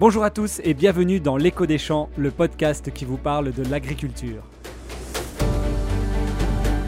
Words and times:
Bonjour 0.00 0.24
à 0.24 0.30
tous 0.30 0.62
et 0.64 0.72
bienvenue 0.72 1.20
dans 1.20 1.36
L'écho 1.36 1.66
des 1.66 1.76
champs, 1.76 2.08
le 2.16 2.30
podcast 2.30 2.90
qui 2.90 3.04
vous 3.04 3.18
parle 3.18 3.52
de 3.52 3.62
l'agriculture. 3.68 4.42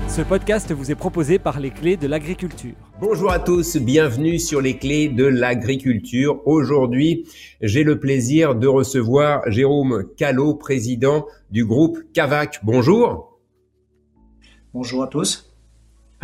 Ce 0.08 0.22
podcast 0.22 0.72
vous 0.72 0.90
est 0.90 0.94
proposé 0.94 1.38
par 1.38 1.60
les 1.60 1.72
clés 1.72 1.98
de 1.98 2.06
l'agriculture. 2.06 2.72
Bonjour 3.02 3.30
à 3.30 3.38
tous, 3.38 3.76
bienvenue 3.76 4.38
sur 4.38 4.62
les 4.62 4.78
clés 4.78 5.10
de 5.10 5.26
l'agriculture. 5.26 6.40
Aujourd'hui, 6.46 7.28
j'ai 7.60 7.84
le 7.84 8.00
plaisir 8.00 8.54
de 8.54 8.66
recevoir 8.66 9.42
Jérôme 9.46 10.06
Callot, 10.16 10.54
président 10.54 11.26
du 11.50 11.66
groupe 11.66 11.98
Cavac. 12.14 12.60
Bonjour. 12.62 13.38
Bonjour 14.72 15.02
à 15.02 15.08
tous. 15.08 15.51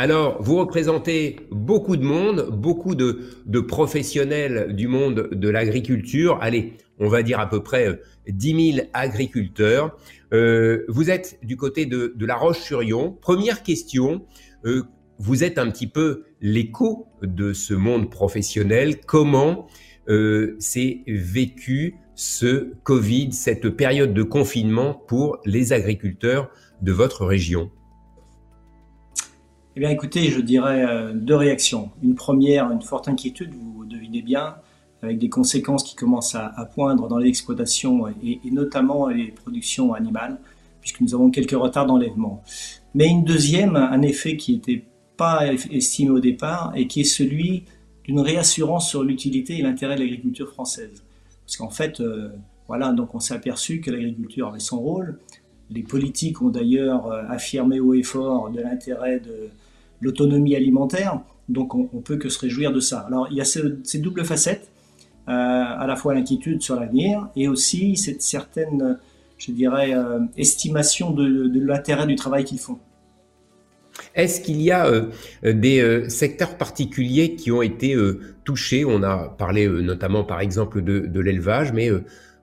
Alors, 0.01 0.41
vous 0.41 0.55
représentez 0.55 1.41
beaucoup 1.51 1.97
de 1.97 2.05
monde, 2.05 2.51
beaucoup 2.53 2.95
de, 2.95 3.59
professionnels 3.59 4.73
du 4.73 4.87
monde 4.87 5.29
de 5.33 5.49
l'agriculture. 5.49 6.39
Allez, 6.41 6.75
on 7.01 7.09
va 7.09 7.25
dire 7.25 7.41
à 7.41 7.51
peu 7.51 7.65
près 7.65 8.01
10 8.29 8.53
euh, 8.53 8.73
000 8.77 8.87
agriculteurs. 8.93 9.99
Euh, 10.33 10.85
vous 10.87 11.11
êtes 11.11 11.41
du 11.43 11.57
côté 11.57 11.85
de, 11.85 12.15
La 12.21 12.37
Roche-sur-Yon. 12.37 13.11
Première 13.21 13.65
question, 13.65 14.25
euh, 14.65 14.85
vous 15.19 15.43
êtes 15.43 15.59
un 15.59 15.69
petit 15.69 15.89
peu 15.89 16.23
l'écho 16.41 17.09
de 17.23 17.53
ce 17.53 17.75
monde 17.75 18.09
professionnel. 18.09 19.01
Comment 19.01 19.67
s'est 20.07 21.03
vécu 21.09 21.97
ce 22.15 22.73
Covid, 22.85 23.33
cette 23.33 23.69
période 23.69 24.15
de 24.15 24.23
confinement 24.23 24.95
pour 24.95 25.39
les 25.45 25.73
agriculteurs 25.73 26.51
de 26.83 26.93
votre 26.93 27.27
région? 27.27 27.73
Eh 29.79 29.81
bien, 29.81 29.91
écoutez, 29.91 30.25
je 30.33 30.41
dirais 30.41 30.85
euh, 30.85 31.13
deux 31.15 31.37
réactions. 31.37 31.93
Une 32.03 32.17
première, 32.17 32.73
une 32.73 32.83
forte 32.83 33.07
inquiétude, 33.07 33.55
vous 33.55 33.85
devinez 33.85 34.23
bien, 34.23 34.57
avec 35.03 35.21
des 35.21 35.29
conséquences 35.29 35.85
qui 35.85 35.95
commencent 35.95 36.35
à, 36.35 36.69
poindre 36.75 37.07
dans 37.07 37.19
l'exploitation 37.19 38.09
et, 38.09 38.41
et, 38.45 38.51
notamment 38.51 39.07
les 39.07 39.29
productions 39.29 39.95
animales, 39.95 40.41
puisque 40.81 41.01
nous 41.01 41.15
avons 41.15 41.31
quelques 41.31 41.53
retards 41.53 41.87
d'enlèvement. 41.87 42.43
Mais 42.97 43.07
une 43.07 43.23
deuxième, 43.23 43.77
un 43.77 44.03
effet 44.03 44.37
qui 44.37 44.55
n'était 44.55 44.85
pas 45.17 45.47
estimé 45.71 46.11
au 46.11 46.19
départ 46.19 46.73
et 46.75 46.89
qui 46.89 47.03
est 47.03 47.05
celui 47.05 47.63
d'une 48.03 48.19
réassurance 48.19 48.89
sur 48.89 49.05
l'utilité 49.05 49.59
et 49.59 49.63
l'intérêt 49.63 49.95
de 49.95 50.01
l'agriculture 50.01 50.49
française. 50.49 51.05
Parce 51.47 51.57
qu'en 51.57 51.71
fait, 51.71 52.01
euh, 52.01 52.31
voilà, 52.67 52.91
donc 52.91 53.15
on 53.15 53.21
s'est 53.21 53.35
aperçu 53.35 53.81
que 53.81 53.93
l'agriculture 53.93 54.49
avait 54.49 54.59
son 54.59 54.81
rôle. 54.81 55.21
Les 55.71 55.85
politiques 55.85 56.43
ont 56.43 56.49
d'ailleurs 56.49 57.07
euh, 57.13 57.23
affirmé 57.29 57.79
haut 57.79 57.95
et 57.95 58.03
fort 58.03 58.51
de 58.51 58.61
l'intérêt 58.61 59.21
de, 59.21 59.51
l'autonomie 60.01 60.55
alimentaire. 60.55 61.21
Donc 61.49 61.75
on, 61.75 61.89
on, 61.93 62.01
peut 62.01 62.17
que 62.17 62.29
se 62.29 62.39
réjouir 62.39 62.73
de 62.73 62.81
ça. 62.81 63.01
Alors 63.01 63.29
il 63.31 63.37
y 63.37 63.41
a 63.41 63.45
ces 63.45 63.99
doubles 63.99 64.25
facettes, 64.25 64.71
euh, 65.29 65.33
à 65.33 65.87
la 65.87 65.95
fois 65.95 66.15
l'inquiétude 66.15 66.63
sur 66.63 66.75
l'avenir 66.81 67.29
et 67.37 67.49
aussi 67.49 67.99
cette 67.99 68.23
certaine, 68.23 68.99
je 69.37 69.53
dirais, 69.53 69.93
euh, 69.93 70.21
estimation 70.39 71.11
de, 71.11 71.51
l'intérêt 71.61 72.07
du 72.07 72.15
travail 72.15 72.45
qu'ils 72.45 72.59
font. 72.59 72.79
Est-ce 74.15 74.41
qu'il 74.41 74.63
y 74.63 74.71
a 74.71 74.87
euh, 74.87 75.11
des 75.45 76.09
secteurs 76.09 76.57
particuliers 76.57 77.35
qui 77.35 77.53
ont 77.53 77.61
été 77.61 77.95
touchés? 78.45 78.87
On 78.87 79.03
a 79.03 79.29
parlé 79.37 79.69
notamment 79.69 80.25
par 80.25 80.41
exemple 80.41 80.81
de, 80.81 81.01
de 81.01 81.21
l'élevage, 81.21 81.75
mais 81.75 81.91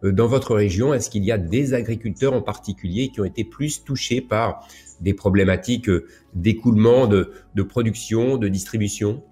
dans 0.03 0.27
votre 0.27 0.53
région, 0.53 0.93
est-ce 0.93 1.09
qu'il 1.09 1.23
y 1.25 1.31
a 1.31 1.39
des 1.39 1.73
agriculteurs 1.73 2.33
en 2.33 2.41
particulier 2.43 3.07
qui 3.07 3.19
ont 3.19 3.25
été 3.25 3.43
plus 3.43 3.83
touchés 3.83 4.21
par 4.21 4.67
des 5.01 5.13
problématiques 5.13 5.89
euh, 5.89 6.07
d'écoulement 6.33 7.07
de, 7.07 7.31
production, 7.63 8.37
de 8.37 8.47
distribution 8.47 9.23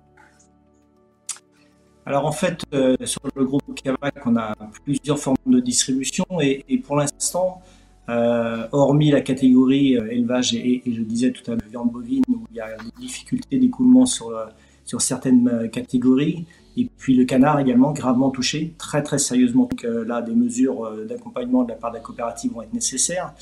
alors 2.06 2.26
en 2.26 2.34
fait, 2.34 2.64
euh, 2.74 2.98
sur 3.06 3.22
le 3.34 3.46
groupe 3.46 3.62
Cavac, 3.82 4.14
on 4.26 4.36
a 4.36 4.54
plusieurs 4.84 5.18
formes 5.18 5.38
de 5.46 5.62
distribution 5.62 6.26
et, 6.42 6.78
pour 6.86 6.98
l'instant, 6.98 7.62
euh, 8.10 8.68
hormis 8.74 9.10
la 9.10 9.22
catégorie 9.22 9.94
élevage 9.94 10.54
et, 10.54 10.84
je 10.86 11.02
disais 11.02 11.32
tout 11.32 11.50
à 11.50 11.56
l'heure 11.56 11.70
viande 11.70 11.94
bovine 11.94 12.24
où 12.28 12.42
il 12.52 12.58
y 12.58 12.60
a 12.60 12.76
des 12.76 12.92
difficultés 13.00 13.58
d'écoulement 13.58 14.06
sur, 14.06 14.38
sur 14.84 15.02
certaines 15.02 15.70
catégories, 15.72 16.46
et 16.76 16.90
puis 16.98 17.16
le 17.16 17.24
canard 17.24 17.62
également 17.62 17.94
gravement 17.94 18.32
touché, 18.32 18.74
très 18.78 19.02
très 19.02 19.18
sérieusement. 19.18 19.70
Donc 19.72 19.84
là, 19.84 20.22
des 20.22 20.36
mesures 20.36 20.92
d'accompagnement 21.08 21.64
de 21.64 21.70
la 21.70 21.76
part 21.76 21.92
de 21.92 21.96
la 21.96 22.02
coopérative 22.02 22.52
vont 22.52 22.64
être 22.64 22.74
nécessaires. 22.74 23.34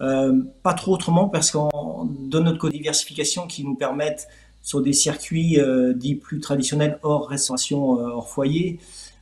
Euh, 0.00 0.42
pas 0.62 0.74
trop 0.74 0.94
autrement 0.94 1.28
parce 1.28 1.50
qu'on 1.50 2.04
donne 2.04 2.44
notre 2.44 2.58
co-diversification 2.58 3.46
qui 3.46 3.64
nous 3.64 3.76
permettent 3.76 4.26
sur 4.60 4.82
des 4.82 4.92
circuits 4.92 5.60
euh, 5.60 5.92
dits 5.92 6.16
plus 6.16 6.40
traditionnels 6.40 6.98
hors 7.02 7.28
restauration, 7.28 7.98
euh, 7.98 8.08
hors 8.08 8.28
foyer, 8.28 8.78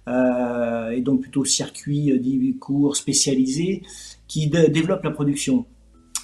et 0.08 1.02
donc 1.02 1.20
plutôt 1.20 1.44
circuits 1.44 2.18
dits 2.18 2.56
courts 2.58 2.96
spécialisés 2.96 3.82
qui 4.26 4.48
développent 4.48 5.04
la 5.04 5.12
production. 5.12 5.66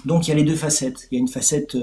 Donc 0.05 0.27
il 0.27 0.31
y 0.31 0.33
a 0.33 0.37
les 0.37 0.43
deux 0.43 0.57
facettes. 0.57 1.07
Il 1.13 1.15
y 1.15 1.19
a 1.19 1.21
une 1.21 1.29
facette 1.29 1.77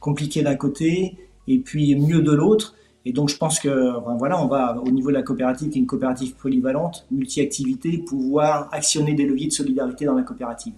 compliquée 0.00 0.42
d'un 0.42 0.54
côté 0.54 1.18
et 1.46 1.58
puis 1.58 1.94
mieux 1.94 2.22
de 2.22 2.32
l'autre. 2.32 2.74
Et 3.04 3.12
donc 3.12 3.28
je 3.28 3.36
pense 3.36 3.60
que 3.60 3.68
voilà, 4.16 4.42
on 4.42 4.46
va 4.46 4.80
au 4.80 4.90
niveau 4.90 5.10
de 5.10 5.14
la 5.14 5.22
coopérative, 5.22 5.68
qui 5.68 5.78
est 5.78 5.82
une 5.82 5.86
coopérative 5.86 6.36
polyvalente, 6.36 7.06
multi-activité, 7.10 7.98
pouvoir 7.98 8.70
actionner 8.72 9.12
des 9.12 9.26
leviers 9.26 9.48
de 9.48 9.52
solidarité 9.52 10.06
dans 10.06 10.14
la 10.14 10.22
coopérative. 10.22 10.72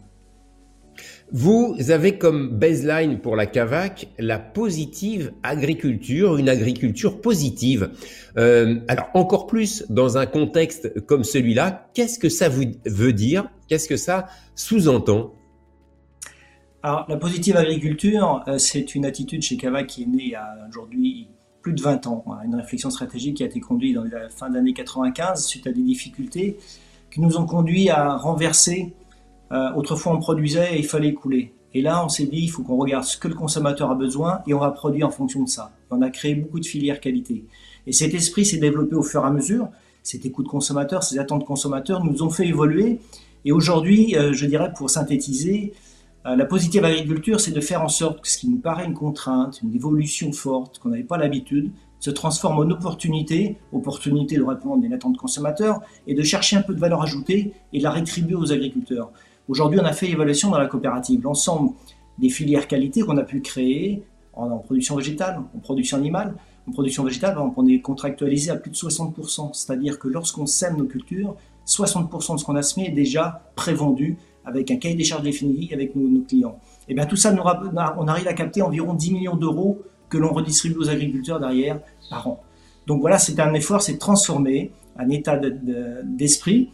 Vous 1.31 1.77
avez 1.91 2.16
comme 2.16 2.49
baseline 2.59 3.19
pour 3.19 3.37
la 3.37 3.44
CAVAC 3.44 4.09
la 4.19 4.39
positive 4.39 5.33
agriculture, 5.43 6.39
une 6.39 6.49
agriculture 6.49 7.21
positive. 7.21 7.91
Euh, 8.39 8.81
alors 8.89 9.11
encore 9.12 9.47
plus 9.47 9.84
dans 9.91 10.16
un 10.16 10.25
contexte 10.25 11.05
comme 11.05 11.25
celui-là, 11.25 11.91
qu'est-ce 11.93 12.19
que 12.19 12.31
ça 12.31 12.49
vous 12.49 12.65
veut 12.87 13.12
dire? 13.12 13.50
Qu'est-ce 13.69 13.89
que 13.89 13.99
ça 13.99 14.27
sous-entend? 14.55 15.34
Alors 16.83 17.05
la 17.11 17.19
positive 17.19 17.56
agriculture, 17.56 18.43
euh, 18.49 18.56
c'est 18.56 18.95
une 18.95 19.05
attitude 19.05 19.43
chez 19.43 19.59
CAVAC 19.59 19.87
qui 19.87 20.03
est 20.05 20.06
née 20.06 20.25
il 20.28 20.39
aujourd'hui 20.71 21.28
plus 21.60 21.75
de 21.75 21.83
20 21.83 22.06
ans. 22.06 22.25
Une 22.43 22.55
réflexion 22.55 22.89
stratégique 22.89 23.37
qui 23.37 23.43
a 23.43 23.47
été 23.47 23.60
conduite 23.60 23.97
dans 23.97 24.05
la 24.05 24.31
fin 24.31 24.49
d'année 24.49 24.72
95 24.72 25.45
suite 25.45 25.66
à 25.66 25.72
des 25.72 25.83
difficultés 25.83 26.56
qui 27.10 27.21
nous 27.21 27.37
ont 27.37 27.47
conduit 27.47 27.91
à 27.91 28.16
renverser 28.16 28.95
euh, 29.53 29.72
autrefois, 29.75 30.12
on 30.12 30.19
produisait 30.19 30.76
et 30.76 30.78
il 30.78 30.86
fallait 30.86 31.09
écouler. 31.09 31.53
Et 31.75 31.82
là, 31.82 32.04
on 32.04 32.09
s'est 32.09 32.26
dit, 32.26 32.42
il 32.44 32.48
faut 32.48 32.62
qu'on 32.62 32.76
regarde 32.76 33.04
ce 33.04 33.16
que 33.16 33.28
le 33.28 33.34
consommateur 33.34 33.91
a 33.91 33.94
besoin 33.94 34.41
et 34.47 34.54
on 34.54 34.59
va 34.59 34.70
produire 34.70 35.06
en 35.06 35.10
fonction 35.10 35.42
de 35.42 35.48
ça. 35.48 35.72
on 35.91 36.00
a 36.03 36.10
créé 36.10 36.34
beaucoup 36.34 36.60
de 36.60 36.66
filières 36.66 37.00
qualité. 37.00 37.44
Et 37.86 37.92
cet 37.92 38.14
esprit 38.14 38.44
s'est 38.44 38.59
développé 38.59 38.94
au 38.97 39.03
fur 39.03 39.22
et 39.22 39.26
à 39.26 39.31
mesure. 39.31 39.69
Cet 40.03 40.25
écoute 40.25 40.48
consommateur, 40.48 41.03
ces 41.03 41.19
attentes 41.19 41.44
consommateurs 41.44 42.04
nous 42.04 42.22
ont 42.22 42.31
fait 42.31 42.47
évoluer. 42.47 43.00
Et 43.44 43.53
aujourd'hui, 43.53 44.16
euh, 44.16 44.32
je 44.32 44.47
dirais, 44.47 44.72
pour 44.76 44.88
synthétiser, 44.91 45.72
euh, 46.26 46.36
la 46.36 46.44
positive 46.44 46.84
agriculture, 46.84 47.41
c'est 47.41 47.53
de 47.53 47.60
faire 47.60 47.82
en 47.82 47.88
sorte 47.88 48.22
que 48.22 48.28
ce 48.28 48.38
qui 48.38 48.48
nous 48.48 48.59
paraît 48.59 48.86
une 48.86 48.94
contrainte, 48.94 49.60
une 49.62 49.75
évolution 49.75 50.32
forte, 50.32 50.78
qu'on 50.78 50.88
n'avait 50.88 51.03
pas 51.03 51.19
l'habitude, 51.19 51.70
se 52.00 52.10
transforme 52.10 52.59
en 52.59 52.70
opportunité, 52.70 53.56
opportunité 53.72 54.36
de 54.36 54.42
répondre 54.42 54.82
à 54.82 54.86
une 54.86 54.92
attente 54.92 55.16
consommateur 55.16 55.80
et 56.06 56.15
de 56.15 56.22
chercher 56.22 56.56
un 56.56 56.62
peu 56.62 56.75
de 56.75 56.80
valeur 56.80 57.03
ajoutée 57.03 57.53
et 57.72 57.78
de 57.78 57.82
la 57.82 57.91
rétribuer 57.91 58.34
aux 58.34 58.53
agriculteurs. 58.53 59.10
Aujourd'hui, 59.48 59.81
on 59.81 59.84
a 59.84 59.92
fait 59.92 60.06
l'évaluation 60.06 60.50
dans 60.50 60.59
la 60.59 60.66
coopérative. 60.66 61.22
L'ensemble 61.22 61.72
des 62.19 62.28
filières 62.28 62.69
qualité 62.69 63.00
qu'on 63.00 63.16
a 63.16 63.22
pu 63.22 63.41
créer 63.41 64.03
en, 64.34 64.59
production 64.59 64.97
végétale, 64.97 65.41
en 65.56 65.59
production 65.59 65.97
animale, 65.97 66.34
en 66.69 66.72
production 66.72 67.03
végétale, 67.03 67.38
on 67.38 67.66
est 67.66 67.81
contractualisé 67.81 68.50
à 68.50 68.56
plus 68.56 68.70
de 68.70 68.76
60%. 68.76 69.54
C'est-à-dire 69.54 69.98
que 69.98 70.06
lorsqu'on 70.06 70.47
sème 70.47 70.76
nos 70.76 70.84
cultures, 70.84 71.34
60% 71.66 72.34
de 72.34 72.38
ce 72.38 72.44
qu'on 72.44 72.56
a 72.56 72.62
semé 72.62 72.88
est 72.88 72.92
déjà 72.92 73.50
prévendu 73.56 74.19
avec 74.44 74.70
un 74.70 74.76
cahier 74.76 74.94
des 74.94 75.04
charges 75.04 75.22
défini 75.22 75.72
avec 75.72 75.97
nos, 75.97 76.20
clients. 76.22 76.59
Et 76.88 76.94
bien 76.94 77.06
tout 77.06 77.16
ça, 77.16 77.34
on 77.34 78.09
arrive 78.09 78.28
à 78.28 78.32
capter 78.34 78.62
environ 78.62 78.94
10 78.94 79.12
millions 79.12 79.36
d'euros 79.36 79.82
que 80.09 80.19
l'on 80.19 80.32
redistribue 80.32 80.78
aux 80.78 80.88
agriculteurs 80.91 81.41
derrière 81.41 81.80
par 82.10 82.28
an. 82.28 82.42
Donc 82.86 83.00
voilà, 83.00 83.19
c'est 83.19 83.38
un 83.41 83.53
effort, 83.54 83.82
c'est 83.82 83.98
transformer 83.98 84.72
un 84.98 85.09
état 85.10 85.38
d'esprit 86.04 86.70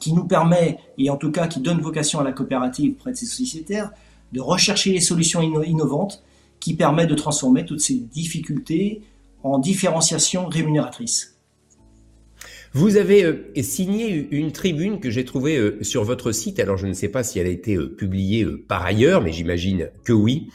qui 0.00 0.12
nous 0.12 0.24
permet, 0.24 0.78
et 0.98 1.10
en 1.10 1.16
tout 1.16 1.30
cas 1.30 1.46
qui 1.46 1.60
donne 1.60 1.80
vocation 1.80 2.20
à 2.20 2.24
la 2.24 2.32
coopérative 2.32 2.94
près 2.94 3.12
de 3.12 3.16
ses 3.16 3.26
sociétaires, 3.26 3.90
de 4.32 4.40
rechercher 4.40 4.92
les 4.92 5.00
solutions 5.00 5.40
innovantes 5.62 6.22
qui 6.60 6.74
permettent 6.74 7.10
de 7.10 7.14
transformer 7.14 7.64
toutes 7.64 7.80
ces 7.80 7.94
difficultés 7.94 9.02
en 9.42 9.58
différenciation 9.58 10.46
rémunératrice. 10.46 11.34
Vous 12.72 12.96
avez 12.96 13.24
euh, 13.24 13.52
signé 13.62 14.26
une 14.32 14.50
tribune 14.50 14.98
que 14.98 15.08
j'ai 15.08 15.24
trouvée 15.24 15.56
euh, 15.56 15.78
sur 15.82 16.02
votre 16.02 16.32
site. 16.32 16.58
Alors 16.58 16.76
je 16.76 16.88
ne 16.88 16.92
sais 16.92 17.08
pas 17.08 17.22
si 17.22 17.38
elle 17.38 17.46
a 17.46 17.50
été 17.50 17.76
euh, 17.76 17.88
publiée 17.88 18.44
par 18.66 18.84
ailleurs, 18.84 19.22
mais 19.22 19.32
j'imagine 19.32 19.90
que 20.04 20.12
oui. 20.12 20.48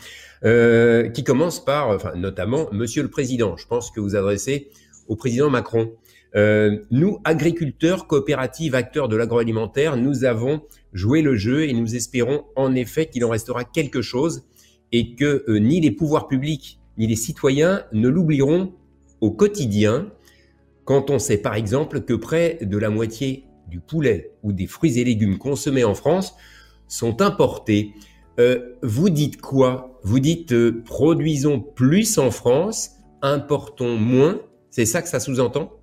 qui 1.14 1.24
commence 1.24 1.64
par, 1.64 2.16
notamment, 2.18 2.68
Monsieur 2.72 3.04
le 3.04 3.10
Président. 3.10 3.56
Je 3.58 3.68
pense 3.68 3.92
que 3.92 4.00
vous 4.00 4.16
adressez 4.16 4.70
au 5.08 5.16
président 5.16 5.50
Macron. 5.50 5.92
Euh, 6.36 6.80
nous, 6.92 7.20
agriculteurs, 7.24 8.08
coopératives, 8.08 8.76
acteurs 8.76 9.08
de 9.08 9.16
l'agroalimentaire, 9.16 9.98
nous 9.98 10.26
avons 10.26 10.62
joué 10.94 11.22
le 11.22 11.36
jeu 11.36 11.68
et 11.68 11.74
nous 11.74 11.96
espérons 11.96 12.46
en 12.56 12.76
effet 12.76 13.08
qu'il 13.08 13.26
en 13.26 13.30
restera 13.30 13.64
quelque 13.64 14.02
chose 14.02 14.44
et 14.92 15.16
que 15.16 15.44
euh, 15.48 15.60
ni 15.60 15.81
les 15.81 15.92
pouvoirs 15.92 16.28
publics 16.28 16.80
ni 16.98 17.08
les 17.08 17.16
citoyens 17.16 17.84
ne 17.94 18.10
l'oublieront 18.10 18.74
au 19.22 19.31
quotidien 19.31 20.12
quand 20.84 21.10
on 21.10 21.20
sait 21.20 21.38
par 21.38 21.56
exemple 21.56 22.02
que 22.02 22.14
près 22.14 22.60
de 22.62 22.78
la 22.78 22.90
moitié 22.90 23.46
du 23.68 23.80
poulet 23.80 24.31
ou 24.44 24.52
des 24.52 24.68
fruits 24.68 25.00
et 25.00 25.04
légumes 25.04 25.38
consommés 25.38 25.84
en 25.84 25.94
France 25.94 26.36
sont 26.88 27.22
importés. 27.22 27.94
Euh, 28.40 28.76
vous 28.81 29.10
dites 29.10 29.40
quoi? 29.40 30.00
Vous 30.04 30.20
dites 30.20 30.56
produisons 30.81 31.60
plus 31.60 32.18
en 32.18 32.31
France, 32.31 32.92
importons 33.22 33.98
moins. 33.98 34.42
C'est 34.72 34.86
ça 34.86 35.02
que 35.02 35.08
ça 35.08 35.20
sous-entend? 35.20 35.79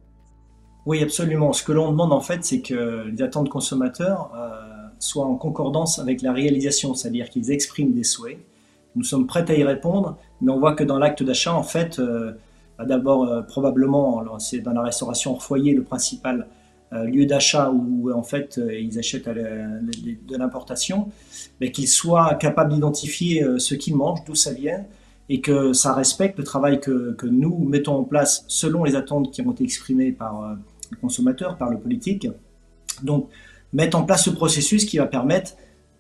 Oui, 0.87 1.03
absolument. 1.03 1.53
Ce 1.53 1.63
que 1.63 1.73
l'on 1.73 1.91
demande 1.91 2.13
en 2.13 2.21
fait, 2.21 2.45
c'est 2.45 2.61
que 2.61 3.05
les 3.09 3.23
attentes 3.23 3.49
consommateurs 3.49 4.31
euh, 4.37 4.51
soient 4.99 5.27
en 5.27 5.35
concordance 5.35 5.99
avec 5.99 6.23
la 6.23 6.33
réalisation, 6.33 6.95
c'est-à-dire 6.95 7.29
qu'ils 7.29 7.51
expriment 7.51 7.93
des 7.93 8.05
souhaits. 8.05 8.39
Nous 8.95 9.05
sommes 9.05 9.27
prêts 9.27 9.51
à 9.51 9.55
y 9.55 9.65
répondre, 9.65 10.17
mais 10.41 10.51
on 10.51 10.59
voit 10.59 10.75
que 10.75 10.85
dans 10.85 10.99
l'acte 10.99 11.23
d'achat, 11.23 11.53
en 11.53 11.63
fait, 11.63 12.01
bah, 12.79 12.87
d'abord 12.87 13.45
probablement, 13.47 14.25
c'est 14.39 14.61
dans 14.61 14.73
la 14.73 14.81
restauration 14.81 15.33
hors 15.33 15.43
foyer 15.43 15.75
le 15.75 15.83
principal 15.83 16.47
euh, 16.93 17.05
lieu 17.05 17.27
d'achat 17.27 17.71
où 17.71 18.13
en 18.13 18.23
fait 18.23 18.59
euh, 18.59 18.73
ils 18.79 18.97
achètent 18.97 19.29
de 19.29 20.37
l'importation, 20.37 21.11
qu'ils 21.73 21.89
soient 21.89 22.35
capables 22.37 22.73
d'identifier 22.73 23.43
euh, 23.43 23.59
ce 23.59 23.75
qu'ils 23.75 23.97
mangent, 23.97 24.23
d'où 24.25 24.37
ça 24.37 24.53
vient, 24.53 24.85
et 25.29 25.41
que 25.41 25.73
ça 25.73 25.93
respecte 25.95 26.39
le 26.39 26.45
travail 26.45 26.79
que, 26.79 27.17
nous 27.25 27.59
mettons 27.59 27.97
en 27.97 28.05
place 28.05 28.45
selon 28.47 28.85
les 28.85 28.95
attentes 28.95 29.33
qui 29.33 29.43
ont 29.43 29.51
été 29.51 29.65
exprimées 29.65 30.13
par 30.13 30.57
le 30.91 30.97
consommateur, 30.97 31.57
par 31.57 31.71
le 31.71 31.79
politique. 31.79 32.29
Donc, 33.03 33.29
mettre 33.73 33.97
en 33.97 34.05
place 34.05 34.25
ce 34.25 34.31
processus 34.31 34.85
qui 34.85 34.99
va 34.99 35.07
permettre 35.07 35.53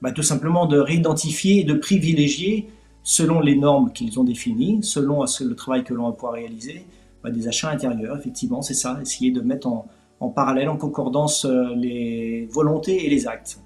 bah, 0.02 0.12
tout 0.12 0.22
simplement 0.22 0.66
de 0.66 0.78
réidentifier 0.78 1.60
et 1.60 1.64
de 1.64 1.74
privilégier, 1.74 2.68
selon 3.02 3.40
les 3.40 3.56
normes 3.56 3.92
qu'ils 3.92 4.18
ont 4.18 4.24
définies, 4.24 4.80
selon 4.82 5.22
le 5.22 5.54
travail 5.54 5.84
que 5.84 5.94
l'on 5.94 6.06
va 6.06 6.12
pouvoir 6.12 6.34
réaliser, 6.34 6.84
bah, 7.22 7.30
des 7.30 7.48
achats 7.48 7.70
intérieurs, 7.70 8.16
effectivement, 8.18 8.62
c'est 8.62 8.74
ça, 8.74 8.98
essayer 9.00 9.30
de 9.30 9.40
mettre 9.40 9.68
en, 9.68 10.28
parallèle, 10.28 10.68
en 10.68 10.76
concordance, 10.76 11.44
euh, 11.44 11.74
les 11.76 12.48
volontés 12.50 13.06
et 13.06 13.10
les 13.10 13.26
actes. 13.26 13.58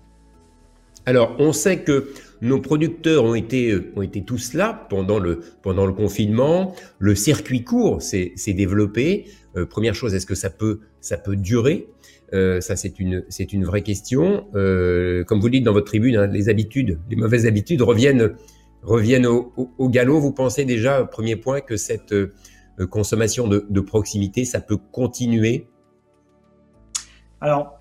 Alors, 1.06 1.34
on 1.38 1.52
sait 1.52 1.82
que 1.82 2.12
nos 2.43 2.61
producteurs 2.61 3.25
ont 3.25 3.35
été, 3.35 3.71
euh, 3.71 3.93
ont 3.97 4.03
été 4.03 4.23
tous 4.23 4.55
là 4.55 4.87
pendant 4.89 5.19
le, 5.19 5.41
pendant 5.63 5.87
le 5.87 5.93
confinement. 5.93 6.75
Le 6.99 7.15
circuit 7.15 7.65
court 7.65 8.03
s'est 8.03 8.35
développé. 8.47 9.27
Euh, 9.57 9.67
première 9.67 9.95
chose, 9.95 10.15
est-ce 10.15 10.27
que 10.27 10.35
ça 10.35 10.51
peut, 10.51 10.81
ça 11.01 11.17
peut 11.17 11.37
durer? 11.37 11.89
Ça, 12.33 12.77
c'est 12.77 13.01
une, 13.01 13.25
c'est 13.29 13.53
une 13.53 13.65
vraie 13.65 13.83
question. 13.83 14.47
comme 14.53 15.41
vous 15.41 15.47
le 15.47 15.51
dites 15.51 15.65
dans 15.65 15.73
votre 15.73 15.87
tribune, 15.87 16.15
hein, 16.15 16.29
les 16.29 16.49
habitudes, 16.49 17.01
les 17.11 17.17
mauvaises 17.17 17.45
habitudes 17.45 17.83
reviennent, 17.83 18.35
reviennent 18.85 19.27
au, 19.27 19.89
galop. 19.89 20.21
Vous 20.21 20.31
pensez 20.31 20.65
déjà, 20.65 21.05
premier 21.05 21.35
point, 21.35 21.61
que 21.61 21.77
cette 21.77 22.15
consommation 22.89 23.49
de 23.49 23.81
proximité, 23.81 24.45
ça 24.45 24.61
peut 24.61 24.77
continuer? 24.77 25.67
Alors, 27.41 27.81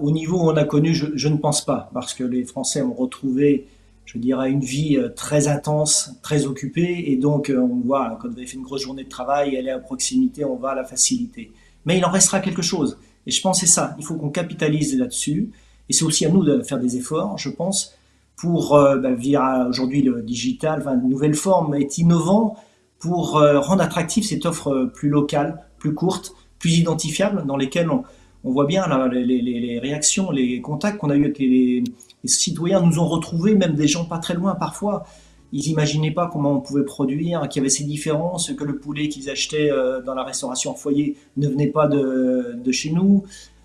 au 0.00 0.10
niveau 0.10 0.38
où 0.38 0.50
on 0.50 0.56
a 0.56 0.64
connu, 0.64 0.94
je, 0.94 1.28
ne 1.28 1.36
pense 1.36 1.64
pas, 1.64 1.90
parce 1.92 2.14
que 2.14 2.24
les 2.24 2.44
Français 2.44 2.82
ont 2.82 2.94
retrouvé, 2.94 3.66
je 4.04 4.18
dirais, 4.18 4.50
une 4.50 4.60
vie 4.60 4.96
euh, 4.96 5.08
très 5.08 5.48
intense, 5.48 6.12
très 6.22 6.46
occupée, 6.46 7.04
et 7.06 7.16
donc 7.16 7.50
euh, 7.50 7.58
on 7.58 7.80
voit, 7.80 8.18
quand 8.20 8.28
vous 8.28 8.36
avez 8.36 8.46
fait 8.46 8.56
une 8.56 8.62
grosse 8.62 8.82
journée 8.82 9.04
de 9.04 9.08
travail, 9.08 9.54
elle 9.54 9.66
est 9.66 9.72
à 9.72 9.78
proximité, 9.78 10.44
on 10.44 10.56
va 10.56 10.74
la 10.74 10.84
facilité. 10.84 11.52
Mais 11.86 11.98
il 11.98 12.04
en 12.04 12.10
restera 12.10 12.40
quelque 12.40 12.62
chose. 12.62 12.98
Et 13.26 13.30
je 13.30 13.40
pense 13.40 13.60
c'est 13.60 13.66
ça, 13.66 13.94
il 13.98 14.04
faut 14.04 14.14
qu'on 14.14 14.30
capitalise 14.30 14.96
là-dessus, 14.98 15.50
et 15.88 15.92
c'est 15.92 16.04
aussi 16.04 16.24
à 16.26 16.28
nous 16.28 16.44
de 16.44 16.62
faire 16.62 16.78
des 16.78 16.96
efforts, 16.96 17.38
je 17.38 17.48
pense, 17.48 17.94
pour, 18.36 18.74
euh, 18.74 18.98
bah, 18.98 19.12
via 19.12 19.66
aujourd'hui 19.68 20.02
le 20.02 20.22
digital, 20.22 20.80
enfin, 20.80 20.94
une 21.00 21.08
nouvelle 21.08 21.34
forme 21.34 21.74
est 21.74 21.98
innovant 21.98 22.56
pour 22.98 23.32
rendre 23.32 23.82
attractive 23.82 24.24
cette 24.24 24.46
offre 24.46 24.90
plus 24.94 25.10
locale, 25.10 25.62
plus 25.76 25.92
courte, 25.92 26.32
plus 26.58 26.78
identifiable, 26.78 27.44
dans 27.44 27.58
lesquelles 27.58 27.90
on 27.90 28.50
voit 28.50 28.64
bien 28.64 28.86
les, 29.10 29.78
réactions, 29.78 30.30
les 30.30 30.62
contacts 30.62 30.96
qu'on 30.96 31.10
a 31.10 31.16
eu 31.16 31.24
avec 31.24 31.38
les, 31.38 31.84
citoyens 32.28 32.80
nous 32.80 32.98
ont 32.98 33.06
retrouvés, 33.06 33.54
même 33.54 33.74
des 33.74 33.86
gens 33.86 34.04
pas 34.04 34.18
très 34.18 34.34
loin 34.34 34.54
parfois. 34.54 35.04
Ils 35.52 35.68
n'imaginaient 35.68 36.10
pas 36.10 36.28
comment 36.32 36.52
on 36.52 36.60
pouvait 36.60 36.84
produire, 36.84 37.48
qu'il 37.48 37.60
y 37.60 37.62
avait 37.62 37.70
ces 37.70 37.84
différences, 37.84 38.52
que 38.52 38.64
le 38.64 38.78
poulet 38.78 39.08
qu'ils 39.08 39.30
achetaient 39.30 39.70
euh, 39.70 40.02
dans 40.02 40.14
la 40.14 40.24
restauration 40.24 40.72
en 40.72 40.74
foyer 40.74 41.16
ne 41.36 41.48
venait 41.48 41.68
pas 41.68 41.86
de, 41.86 42.72
chez 42.72 42.90
nous. 42.90 43.24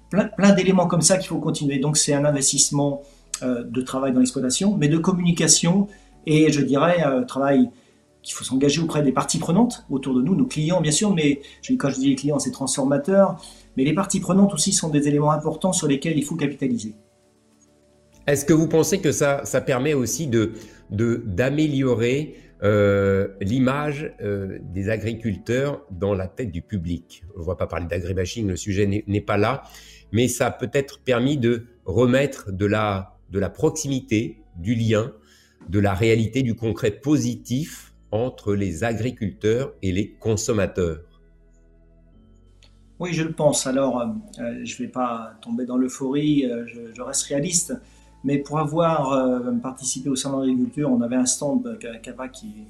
Plein, 0.09 0.25
plein 0.25 0.53
d'éléments 0.53 0.87
comme 0.87 1.01
ça 1.01 1.17
qu'il 1.17 1.27
faut 1.27 1.39
continuer. 1.39 1.79
Donc 1.79 1.97
c'est 1.97 2.13
un 2.13 2.25
investissement 2.25 3.01
euh, 3.41 3.63
de 3.63 3.81
travail 3.81 4.13
dans 4.13 4.19
l'exploitation, 4.19 4.75
mais 4.77 4.87
de 4.87 4.97
communication 4.97 5.87
et 6.25 6.51
je 6.51 6.61
dirais 6.61 7.01
un 7.01 7.23
travail 7.23 7.69
qu'il 8.21 8.35
faut 8.35 8.43
s'engager 8.43 8.81
auprès 8.81 9.01
des 9.01 9.11
parties 9.11 9.39
prenantes 9.39 9.85
autour 9.89 10.13
de 10.13 10.21
nous, 10.21 10.35
nos 10.35 10.45
clients 10.45 10.81
bien 10.81 10.91
sûr, 10.91 11.13
mais 11.13 11.41
quand 11.77 11.89
je 11.89 11.99
dis 11.99 12.09
les 12.09 12.15
clients, 12.15 12.39
c'est 12.39 12.51
transformateurs, 12.51 13.41
mais 13.77 13.83
les 13.83 13.93
parties 13.93 14.19
prenantes 14.19 14.53
aussi 14.53 14.73
sont 14.73 14.89
des 14.89 15.07
éléments 15.07 15.31
importants 15.31 15.73
sur 15.73 15.87
lesquels 15.87 16.17
il 16.17 16.23
faut 16.23 16.35
capitaliser. 16.35 16.95
Est-ce 18.29 18.45
que 18.45 18.53
vous 18.53 18.67
pensez 18.67 19.01
que 19.01 19.11
ça, 19.11 19.43
ça 19.43 19.59
permet 19.59 19.95
aussi 19.95 20.27
de, 20.27 20.53
d'améliorer 20.91 22.35
euh, 22.61 23.29
l'image 23.41 24.13
euh, 24.21 24.59
des 24.61 24.89
agriculteurs 24.89 25.83
dans 25.89 26.13
la 26.13 26.27
tête 26.27 26.51
du 26.51 26.61
public? 26.61 27.23
On 27.35 27.39
ne 27.39 27.45
va 27.45 27.55
pas 27.55 27.65
parler 27.65 27.87
d'agribashing, 27.87 28.47
le 28.47 28.55
sujet 28.55 28.85
n'est, 28.85 29.21
pas 29.21 29.37
là, 29.37 29.63
mais 30.11 30.27
ça 30.27 30.45
a 30.45 30.51
peut-être 30.51 30.99
permis 30.99 31.37
de 31.37 31.65
remettre 31.85 32.51
de 32.51 32.67
la, 32.67 33.17
de 33.31 33.39
la 33.39 33.49
proximité, 33.49 34.43
du 34.57 34.75
lien, 34.75 35.11
de 35.67 35.79
la 35.79 35.95
réalité, 35.95 36.43
du 36.43 36.53
concret 36.53 36.91
positif 36.91 37.95
entre 38.11 38.53
les 38.53 38.83
agriculteurs 38.83 39.73
et 39.81 39.91
les 39.91 40.11
consommateurs. 40.11 40.99
Oui, 42.99 43.11
je 43.11 43.23
le 43.23 43.31
pense. 43.31 43.65
Alors, 43.65 44.01
euh, 44.01 44.05
je 44.63 44.73
ne 44.75 44.85
vais 44.85 44.91
pas 44.91 45.33
tomber 45.41 45.65
dans 45.65 45.77
l'euphorie, 45.77 46.45
je, 46.67 47.01
reste 47.01 47.23
réaliste. 47.23 47.73
Mais 48.23 48.37
pour 48.37 48.59
avoir 48.59 49.33
participé 49.61 50.09
au 50.09 50.15
salon 50.15 50.39
d'agriculture, 50.39 50.91
on 50.91 51.01
avait 51.01 51.15
un 51.15 51.25
stand 51.25 51.79
Cava 52.01 52.27
qui, 52.27 52.67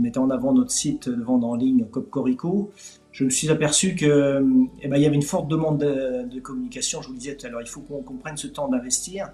mettait 0.00 0.18
en 0.18 0.30
avant 0.30 0.52
notre 0.52 0.70
site 0.70 1.08
de 1.08 1.22
vente 1.22 1.44
en 1.44 1.54
ligne 1.54 1.84
Copcorico. 1.84 2.70
Je 3.12 3.24
me 3.24 3.30
suis 3.30 3.48
aperçu 3.48 3.94
que 3.94 4.44
eh 4.82 4.88
ben, 4.88 4.96
y 4.96 5.06
avait 5.06 5.14
une 5.14 5.22
forte 5.22 5.48
demande 5.48 5.78
de, 5.78 6.40
communication. 6.40 7.00
Je 7.00 7.08
vous 7.08 7.14
le 7.14 7.18
disais 7.18 7.36
tout 7.36 7.46
à 7.46 7.48
l'heure, 7.48 7.62
il 7.62 7.68
faut 7.68 7.80
qu'on 7.80 8.14
prenne 8.14 8.36
ce 8.36 8.48
temps 8.48 8.68
d'investir. 8.68 9.30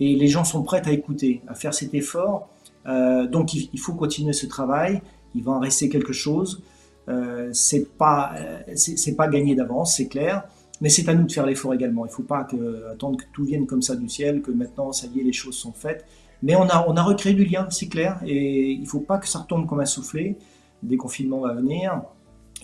Et 0.00 0.16
les 0.16 0.28
gens 0.28 0.44
sont 0.44 0.62
prêts 0.62 0.82
à 0.86 0.92
écouter, 0.92 1.42
à 1.46 1.54
faire 1.54 1.74
cet 1.74 1.94
effort. 1.94 2.48
donc, 2.86 3.54
il, 3.54 3.78
faut 3.78 3.94
continuer 3.94 4.32
ce 4.32 4.46
travail. 4.46 5.02
Il 5.34 5.42
va 5.44 5.52
en 5.52 5.60
rester 5.60 5.88
quelque 5.88 6.12
chose. 6.12 6.62
Euh, 7.08 7.50
c'est 7.52 7.96
pas 7.96 8.32
euh, 8.36 8.60
c'est 8.76 9.16
pas 9.16 9.28
gagné 9.28 9.54
d'avance, 9.54 9.96
c'est 9.96 10.06
clair. 10.06 10.44
Mais 10.82 10.88
c'est 10.88 11.08
à 11.08 11.14
nous 11.14 11.26
de 11.26 11.32
faire 11.32 11.46
l'effort 11.46 11.72
également. 11.72 12.04
Il 12.04 12.08
ne 12.08 12.12
faut 12.12 12.24
pas 12.24 12.44
attendre 12.92 13.16
que 13.16 13.24
tout 13.32 13.44
vienne 13.44 13.66
comme 13.66 13.82
ça 13.82 13.94
du 13.94 14.08
ciel, 14.08 14.42
que 14.42 14.50
maintenant, 14.50 14.90
ça 14.90 15.06
y 15.14 15.20
est, 15.20 15.22
les 15.22 15.32
choses 15.32 15.54
sont 15.54 15.72
faites. 15.72 16.04
Mais 16.42 16.56
on 16.56 16.68
a, 16.68 17.02
recréé 17.04 17.36
du 17.36 17.44
lien, 17.44 17.68
c'est 17.70 17.86
clair. 17.86 18.20
Et 18.26 18.72
il 18.72 18.80
ne 18.80 18.86
faut 18.86 18.98
pas 18.98 19.18
que 19.18 19.28
ça 19.28 19.38
retombe 19.38 19.68
comme 19.68 19.78
un 19.78 19.86
soufflet. 19.86 20.36
Le 20.82 20.88
déconfinement 20.88 21.38
va 21.38 21.54
venir. 21.54 22.02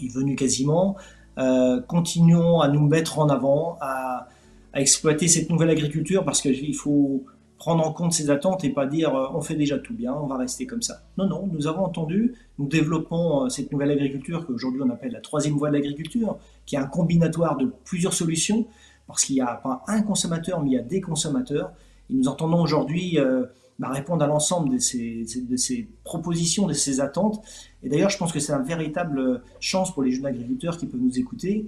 Il 0.00 0.06
est 0.06 0.12
venu 0.12 0.34
quasiment. 0.34 0.96
Euh, 1.38 1.80
continuons 1.80 2.60
à 2.60 2.66
nous 2.66 2.84
mettre 2.88 3.20
en 3.20 3.28
avant, 3.28 3.78
à, 3.80 4.26
à 4.72 4.80
exploiter 4.80 5.28
cette 5.28 5.48
nouvelle 5.48 5.70
agriculture 5.70 6.24
parce 6.24 6.40
qu'il 6.40 6.74
faut, 6.74 7.24
prendre 7.58 7.86
en 7.86 7.92
compte 7.92 8.12
ces 8.12 8.30
attentes 8.30 8.64
et 8.64 8.70
pas 8.70 8.86
dire 8.86 9.14
euh, 9.14 9.26
on 9.34 9.40
fait 9.40 9.56
déjà 9.56 9.78
tout 9.78 9.94
bien, 9.94 10.14
on 10.14 10.26
va 10.26 10.36
rester 10.36 10.66
comme 10.66 10.82
ça. 10.82 11.02
Non, 11.18 11.26
non, 11.26 11.48
nous 11.52 11.66
avons 11.66 11.84
entendu, 11.84 12.34
nous 12.58 12.66
développons 12.66 13.44
euh, 13.44 13.48
cette 13.48 13.70
nouvelle 13.72 13.90
agriculture 13.90 14.46
qu'aujourd'hui 14.46 14.80
on 14.82 14.90
appelle 14.90 15.12
la 15.12 15.20
troisième 15.20 15.56
voie 15.56 15.68
de 15.68 15.74
l'agriculture, 15.74 16.38
qui 16.64 16.76
est 16.76 16.78
un 16.78 16.86
combinatoire 16.86 17.56
de 17.56 17.72
plusieurs 17.84 18.14
solutions, 18.14 18.66
parce 19.06 19.24
qu'il 19.24 19.34
n'y 19.34 19.40
a 19.40 19.54
pas 19.54 19.82
un 19.88 20.02
consommateur, 20.02 20.62
mais 20.62 20.70
il 20.70 20.74
y 20.74 20.78
a 20.78 20.82
des 20.82 21.00
consommateurs. 21.00 21.72
Et 22.10 22.14
nous 22.14 22.28
entendons 22.28 22.62
aujourd'hui 22.62 23.18
euh, 23.18 23.46
bah, 23.78 23.88
répondre 23.88 24.22
à 24.22 24.26
l'ensemble 24.26 24.70
de 24.70 24.78
ces, 24.78 25.26
de 25.40 25.56
ces 25.56 25.88
propositions, 26.04 26.66
de 26.66 26.74
ces 26.74 27.00
attentes. 27.00 27.42
Et 27.82 27.88
d'ailleurs, 27.88 28.10
je 28.10 28.18
pense 28.18 28.32
que 28.32 28.40
c'est 28.40 28.52
une 28.52 28.62
véritable 28.62 29.42
chance 29.60 29.92
pour 29.92 30.02
les 30.02 30.12
jeunes 30.12 30.26
agriculteurs 30.26 30.76
qui 30.76 30.86
peuvent 30.86 31.00
nous 31.00 31.18
écouter. 31.18 31.66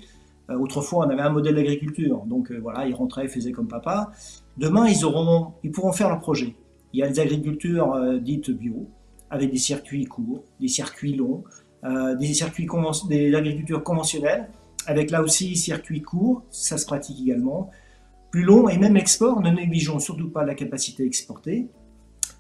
Autrefois, 0.59 1.07
on 1.07 1.11
avait 1.11 1.23
un 1.23 1.31
modèle 1.31 1.55
d'agriculture, 1.55 2.25
donc 2.27 2.51
voilà, 2.53 2.87
ils 2.87 2.95
rentraient, 2.95 3.25
ils 3.25 3.31
faisaient 3.31 3.53
comme 3.53 3.69
papa. 3.69 4.13
Demain, 4.57 4.89
ils, 4.89 5.05
auront, 5.05 5.53
ils 5.63 5.71
pourront 5.71 5.93
faire 5.93 6.09
leur 6.09 6.21
projet. 6.21 6.55
Il 6.93 7.01
y 7.01 7.03
a 7.03 7.09
des 7.09 7.21
agricultures 7.21 7.95
euh, 7.95 8.19
dites 8.19 8.51
bio, 8.51 8.89
avec 9.31 9.51
des 9.51 9.59
circuits 9.59 10.05
courts, 10.05 10.43
des 10.61 10.69
circuits 10.69 11.15
longs, 11.15 11.45
euh, 11.85 12.17
des 12.17 12.35
circuits 12.35 12.67
des 13.09 13.35
agricultures 13.35 13.83
conventionnelles, 13.83 14.51
avec 14.87 15.11
là 15.11 15.23
aussi 15.23 15.57
circuits 15.57 16.03
courts, 16.03 16.43
ça 16.51 16.79
se 16.79 16.87
pratique 16.87 17.21
également, 17.21 17.71
plus 18.31 18.43
long 18.43 18.69
et 18.69 18.77
même 18.77 18.97
export. 18.97 19.41
Ne 19.41 19.51
négligeons 19.51 19.99
surtout 19.99 20.31
pas 20.31 20.45
la 20.45 20.55
capacité 20.55 21.05
à 21.05 21.07
exporter, 21.07 21.69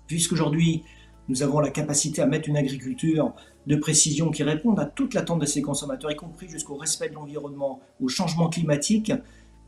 puisqu'aujourd'hui 0.06 0.82
nous 1.30 1.44
avons 1.44 1.60
la 1.60 1.70
capacité 1.70 2.20
à 2.22 2.26
mettre 2.26 2.48
une 2.48 2.56
agriculture 2.56 3.32
de 3.68 3.76
précision 3.76 4.32
qui 4.32 4.42
réponde 4.42 4.80
à 4.80 4.84
toute 4.84 5.14
l'attente 5.14 5.40
de 5.40 5.46
ces 5.46 5.62
consommateurs, 5.62 6.10
y 6.10 6.16
compris 6.16 6.48
jusqu'au 6.48 6.74
respect 6.74 7.08
de 7.08 7.14
l'environnement, 7.14 7.80
au 8.00 8.08
changement 8.08 8.48
climatique. 8.48 9.12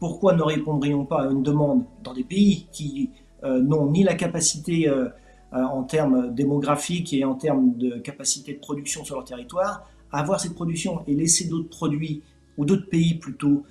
Pourquoi 0.00 0.34
ne 0.34 0.42
répondrions 0.42 1.04
pas 1.04 1.22
à 1.22 1.30
une 1.30 1.44
demande 1.44 1.84
dans 2.02 2.14
des 2.14 2.24
pays 2.24 2.66
qui 2.72 3.10
euh, 3.44 3.62
n'ont 3.62 3.88
ni 3.92 4.02
la 4.02 4.14
capacité 4.14 4.88
euh, 4.88 5.08
euh, 5.52 5.62
en 5.62 5.84
termes 5.84 6.34
démographiques 6.34 7.12
et 7.12 7.24
en 7.24 7.36
termes 7.36 7.76
de 7.76 7.98
capacité 7.98 8.54
de 8.54 8.58
production 8.58 9.04
sur 9.04 9.14
leur 9.14 9.24
territoire 9.24 9.88
à 10.10 10.18
avoir 10.18 10.40
cette 10.40 10.54
production 10.54 11.04
et 11.06 11.14
laisser 11.14 11.46
d'autres 11.48 11.68
produits 11.68 12.22
ou 12.58 12.64
d'autres 12.64 12.88
pays 12.88 13.14
plutôt 13.14 13.62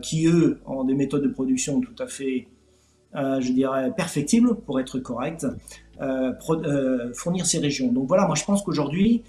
qui 0.00 0.26
eux 0.26 0.58
ont 0.64 0.84
des 0.84 0.94
méthodes 0.94 1.22
de 1.22 1.28
production 1.28 1.82
tout 1.82 2.02
à 2.02 2.06
fait, 2.06 2.48
je 3.14 3.52
dirais, 3.52 3.92
perfectibles 3.94 4.56
pour 4.64 4.80
être 4.80 4.98
correctes, 4.98 5.46
fournir 7.14 7.46
ces 7.46 7.58
régions. 7.58 7.92
Donc 7.92 8.08
voilà, 8.08 8.26
moi 8.26 8.34
je 8.34 8.44
pense 8.44 8.62
qu'aujourd'hui, 8.62 9.22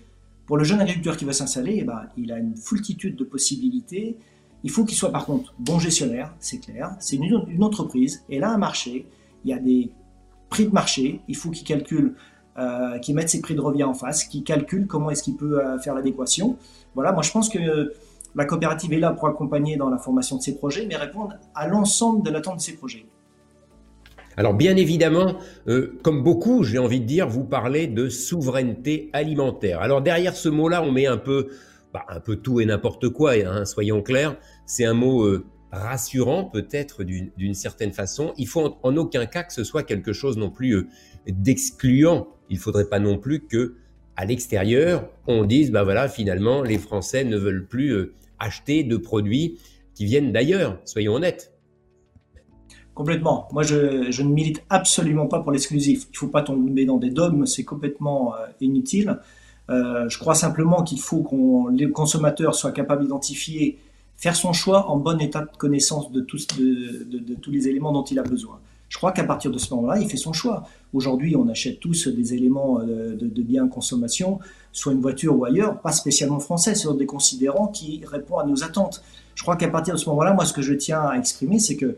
pour 0.47 0.57
le 0.57 0.63
jeune 0.63 0.79
agriculteur 0.79 1.17
qui 1.17 1.25
va 1.25 1.33
s'installer, 1.33 1.77
eh 1.81 1.83
ben, 1.83 2.07
il 2.15 2.31
a 2.31 2.39
une 2.39 2.55
foultitude 2.55 3.17
de 3.17 3.25
possibilités. 3.25 4.17
Il 4.63 4.71
faut 4.71 4.85
qu'il 4.85 4.97
soit 4.97 5.11
par 5.11 5.25
contre 5.25 5.53
bon 5.59 5.77
gestionnaire, 5.77 6.33
c'est 6.39 6.59
clair. 6.59 6.95
C'est 6.99 7.17
une, 7.17 7.63
entreprise, 7.63 8.23
elle 8.31 8.45
a 8.45 8.51
un 8.51 8.57
marché, 8.57 9.05
il 9.43 9.51
y 9.51 9.53
a 9.53 9.59
des 9.59 9.91
prix 10.49 10.65
de 10.65 10.71
marché, 10.71 11.19
il 11.27 11.35
faut 11.35 11.51
qu'il 11.51 11.67
calcule, 11.67 12.15
euh, 12.57 12.97
qu'il 12.99 13.13
mette 13.13 13.29
ses 13.29 13.41
prix 13.41 13.55
de 13.55 13.61
revient 13.61 13.83
en 13.83 13.93
face, 13.93 14.23
qu'il 14.23 14.43
calcule 14.43 14.87
comment 14.87 15.11
est-ce 15.11 15.21
qu'il 15.21 15.35
peut 15.35 15.59
euh, 15.59 15.77
faire 15.79 15.93
l'adéquation. 15.93 16.57
Voilà, 16.95 17.11
moi 17.11 17.23
je 17.23 17.31
pense 17.31 17.49
que 17.49 17.93
la 18.33 18.45
coopérative 18.45 18.93
est 18.93 18.99
là 18.99 19.11
pour 19.11 19.27
accompagner 19.27 19.75
dans 19.75 19.89
la 19.89 19.97
formation 19.97 20.37
de 20.37 20.41
ces 20.41 20.55
projets, 20.55 20.85
mais 20.85 20.95
répondre 20.95 21.35
à 21.55 21.67
l'ensemble 21.67 22.23
de 22.23 22.31
l'attente 22.31 22.57
de 22.57 22.61
ces 22.61 22.75
projets. 22.75 23.05
Alors 24.37 24.53
bien 24.53 24.75
évidemment, 24.75 25.39
euh, 25.67 25.97
comme 26.03 26.21
beaucoup, 26.21 26.63
j'ai 26.63 26.77
envie 26.77 26.99
de 26.99 27.05
dire, 27.05 27.27
vous 27.27 27.43
parlez 27.43 27.87
de 27.87 28.07
souveraineté 28.07 29.09
alimentaire. 29.11 29.81
Alors 29.81 30.03
derrière 30.03 30.35
ce 30.35 30.47
mot-là, 30.47 30.83
on 30.83 30.91
met 30.91 31.07
un 31.07 31.17
peu, 31.17 31.47
bah, 31.91 32.05
un 32.07 32.19
peu 32.19 32.35
tout 32.35 32.61
et 32.61 32.65
n'importe 32.65 33.09
quoi, 33.09 33.33
hein, 33.33 33.65
soyons 33.65 34.03
clairs. 34.03 34.37
C'est 34.67 34.85
un 34.85 34.93
mot 34.93 35.23
euh, 35.23 35.43
rassurant 35.71 36.43
peut-être 36.43 37.03
d'une 37.03 37.55
certaine 37.55 37.93
façon. 37.93 38.33
Il 38.37 38.47
faut 38.47 38.77
en, 38.83 38.95
aucun 38.95 39.25
cas 39.25 39.41
que 39.41 39.53
ce 39.53 39.63
soit 39.63 39.81
quelque 39.81 40.13
chose 40.13 40.37
non 40.37 40.51
plus 40.51 40.75
euh, 40.75 40.87
d'excluant. 41.27 42.27
Il 42.51 42.59
faudrait 42.59 42.89
pas 42.89 42.99
non 42.99 43.17
plus 43.17 43.47
que 43.47 43.77
à 44.15 44.25
l'extérieur, 44.25 45.09
on 45.27 45.45
dise, 45.45 45.71
bah 45.71 45.83
voilà, 45.83 46.09
finalement, 46.09 46.61
les 46.61 46.79
Français 46.79 47.23
ne 47.23 47.37
veulent 47.37 47.67
plus 47.67 48.13
acheter 48.39 48.83
de 48.83 48.97
produits 48.97 49.59
qui 49.93 50.05
viennent 50.05 50.31
d'ailleurs. 50.31 50.79
Soyons 50.85 51.13
honnêtes. 51.13 51.56
Complètement. 52.97 53.47
Moi, 53.51 53.61
je, 53.61 54.23
ne 54.23 54.27
milite 54.27 54.63
absolument 54.71 55.27
pas 55.27 55.39
pour 55.39 55.51
l'exclusif. 55.51 56.07
Il 56.09 56.13
ne 56.13 56.17
faut 56.17 56.29
pas 56.29 56.41
tomber 56.41 56.83
dans 56.83 56.97
des 56.97 57.11
dogmes, 57.11 57.45
c'est 57.45 57.63
complètement 57.63 58.33
euh, 58.33 58.47
inutile. 58.59 59.19
Euh, 59.69 60.09
je 60.09 60.17
crois 60.17 60.33
simplement 60.33 60.81
qu'il 60.81 60.99
faut 60.99 61.21
que 61.21 61.71
les 61.77 61.91
consommateurs 61.91 62.55
soient 62.55 62.71
capables 62.71 63.03
d'identifier, 63.03 63.77
faire 64.15 64.35
son 64.35 64.51
choix 64.51 64.89
en 64.89 64.97
bon 64.97 65.21
état 65.21 65.41
de 65.41 65.57
connaissance 65.59 66.11
de 66.11 66.21
tous, 66.21 66.47
les 66.57 67.67
éléments 67.67 67.91
dont 67.91 68.03
il 68.03 68.17
a 68.17 68.23
besoin. 68.23 68.57
Je 68.89 68.97
crois 68.97 69.11
qu'à 69.11 69.25
partir 69.25 69.51
de 69.51 69.59
ce 69.59 69.71
moment-là, 69.75 69.99
il 69.99 70.09
fait 70.09 70.17
son 70.17 70.33
choix. 70.33 70.63
Aujourd'hui, 70.91 71.35
on 71.35 71.47
achète 71.49 71.79
tous 71.79 72.07
des 72.07 72.33
éléments 72.33 72.79
euh, 72.79 73.15
de, 73.15 73.27
de 73.27 73.41
biens 73.43 73.67
consommation, 73.67 74.39
soit 74.71 74.93
une 74.93 75.01
voiture 75.01 75.37
ou 75.37 75.45
ailleurs, 75.45 75.81
pas 75.81 75.91
spécialement 75.91 76.39
français, 76.39 76.73
sur 76.73 76.95
des 76.95 77.05
considérants 77.05 77.67
qui 77.67 78.01
répondent 78.11 78.41
à 78.41 78.45
nos 78.47 78.63
attentes. 78.63 79.03
Je 79.35 79.43
crois 79.43 79.55
qu'à 79.55 79.67
partir 79.67 79.93
de 79.93 79.99
ce 79.99 80.09
moment-là, 80.09 80.33
moi, 80.33 80.45
ce 80.45 80.53
que 80.53 80.63
je 80.63 80.73
tiens 80.73 81.01
à 81.01 81.15
exprimer, 81.15 81.59
c'est 81.59 81.75
que 81.75 81.95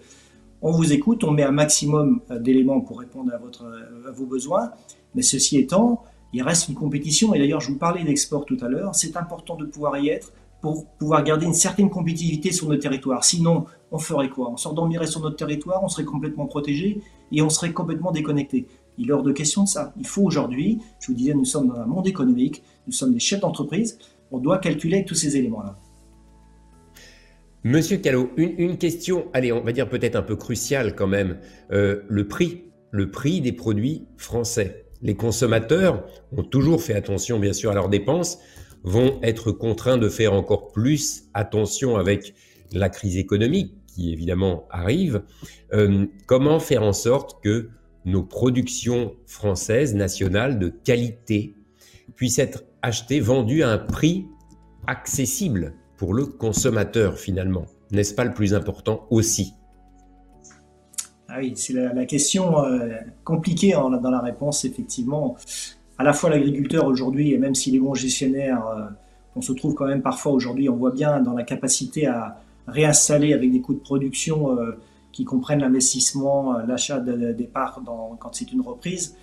on 0.61 0.71
vous 0.71 0.91
écoute, 0.93 1.23
on 1.23 1.31
met 1.31 1.43
un 1.43 1.51
maximum 1.51 2.21
euh, 2.31 2.39
d'éléments 2.39 2.81
pour 2.81 2.99
répondre 2.99 3.33
à, 3.33 3.37
votre, 3.37 3.65
à 4.07 4.11
vos 4.11 4.25
besoins, 4.25 4.71
mais 5.15 5.21
ceci 5.21 5.57
étant, 5.57 6.03
il 6.33 6.43
reste 6.43 6.69
une 6.69 6.75
compétition, 6.75 7.33
et 7.33 7.39
d'ailleurs 7.39 7.61
je 7.61 7.71
vous 7.71 7.77
parlais 7.77 8.03
d'export 8.03 8.45
tout 8.45 8.57
à 8.61 8.67
l'heure, 8.67 8.93
c'est 8.95 9.17
important 9.17 9.55
de 9.55 9.65
pouvoir 9.65 9.97
y 9.97 10.09
être 10.09 10.31
pour 10.61 10.85
pouvoir 10.85 11.23
garder 11.23 11.45
une 11.45 11.53
certaine 11.53 11.89
compétitivité 11.89 12.51
sur 12.51 12.67
nos 12.67 12.75
territoires. 12.75 13.23
Sinon, 13.23 13.65
on 13.91 13.97
ferait 13.97 14.29
quoi? 14.29 14.51
On 14.51 14.57
s'endormirait 14.57 15.07
sur 15.07 15.21
notre 15.21 15.37
territoire, 15.37 15.81
on 15.83 15.87
serait 15.87 16.03
complètement 16.03 16.47
protégé 16.47 17.01
et 17.31 17.41
on 17.41 17.49
serait 17.49 17.71
complètement 17.71 18.11
déconnecté. 18.11 18.67
Il 18.97 19.09
est 19.09 19.13
hors 19.13 19.23
de 19.23 19.31
question 19.31 19.63
de 19.63 19.69
ça. 19.69 19.93
Il 19.97 20.05
faut 20.05 20.21
aujourd'hui, 20.23 20.79
je 20.99 21.07
vous 21.07 21.13
disais, 21.13 21.33
nous 21.33 21.45
sommes 21.45 21.69
dans 21.69 21.75
un 21.75 21.85
monde 21.85 22.07
économique, 22.07 22.61
nous 22.87 22.91
sommes 22.93 23.13
des 23.13 23.19
chefs 23.19 23.39
d'entreprise, 23.39 23.97
on 24.31 24.39
doit 24.39 24.57
calculer 24.57 25.05
tous 25.05 25.15
ces 25.15 25.37
éléments-là. 25.37 25.77
Monsieur 27.65 27.97
Callot, 27.97 28.31
une, 28.37 28.77
question, 28.77 29.27
allez, 29.33 29.51
on 29.51 29.61
va 29.61 29.73
dire 29.73 29.89
peut-être 29.89 30.15
un 30.15 30.21
peu 30.21 30.37
cruciale 30.37 30.95
quand 30.95 31.07
même, 31.07 31.39
euh, 31.73 32.03
le 32.07 32.25
prix, 32.25 32.63
le 32.91 33.11
prix 33.11 33.41
des 33.41 33.51
produits 33.51 34.07
français. 34.15 34.85
Les 35.01 35.15
consommateurs 35.15 36.05
ont 36.31 36.43
toujours 36.43 36.81
fait 36.81 36.93
attention, 36.93 37.37
bien 37.37 37.51
sûr, 37.51 37.71
à 37.71 37.73
leurs 37.73 37.89
dépenses, 37.89 38.39
vont 38.83 39.19
être 39.23 39.51
contraints 39.51 39.97
de 39.97 40.07
faire 40.07 40.33
encore 40.33 40.71
plus 40.71 41.23
attention 41.33 41.97
avec 41.97 42.33
la 42.71 42.87
crise 42.87 43.17
économique 43.17 43.75
qui 43.87 44.13
évidemment 44.13 44.65
arrive. 44.69 45.23
Euh, 45.73 46.05
comment 46.27 46.61
faire 46.61 46.83
en 46.83 46.93
sorte 46.93 47.43
que 47.43 47.69
nos 48.05 48.23
productions 48.23 49.17
françaises 49.25 49.95
nationales 49.95 50.59
de 50.59 50.69
qualité 50.69 51.55
puissent 52.15 52.39
être 52.39 52.63
achetées, 52.81 53.19
vendues 53.19 53.63
à 53.63 53.69
un 53.69 53.79
prix 53.79 54.27
accessible? 54.87 55.73
Pour 56.00 56.13
le 56.13 56.25
consommateur 56.25 57.20
finalement 57.20 57.65
N'est-ce 57.91 58.15
pas 58.15 58.24
le 58.24 58.34
plus 58.34 58.53
important 58.53 59.06
aussi? 59.12 59.53
Ah 61.27 61.36
oui, 61.39 61.53
c'est 61.56 61.74
la, 61.74 62.06
question 62.06 62.63
euh, 62.63 62.88
compliquée 63.24 63.74
dans 63.74 64.10
la 64.10 64.22
réponse, 64.22 64.65
effectivement. 64.65 65.36
À 66.00 66.03
la 66.03 66.13
fois 66.13 66.32
l'agriculteur 66.32 66.86
aujourd'hui, 66.86 67.34
et 67.34 67.38
même 67.38 67.53
s'il 67.53 67.75
est 67.75 67.79
bon 67.79 67.94
gestionnaire, 67.94 68.65
euh, 68.65 68.86
on 69.36 69.41
se 69.41 69.51
trouve 69.51 69.75
quand 69.75 69.86
même 69.86 70.01
parfois 70.01 70.32
aujourd'hui, 70.32 70.70
on 70.70 70.77
voit 70.77 70.91
bien 70.91 71.20
dans 71.20 71.34
la 71.34 71.44
capacité 71.44 72.08
à 72.08 72.41
réinstaller 72.68 73.34
avec 73.34 73.51
des 73.51 73.62
coûts 73.62 73.75
de 73.75 73.79
production 73.79 74.58
euh, 74.58 74.79
qui 75.12 75.25
comprennent 75.25 75.60
l'investissement, 75.60 76.60
l'achat 76.60 77.00
de, 77.00 77.34
départ 77.34 77.82
quand 78.20 78.34
c'est 78.34 78.51
une 78.53 78.62
reprise, 78.62 79.15